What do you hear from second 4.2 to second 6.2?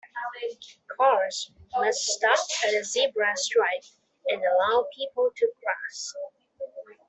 and allow people to cross.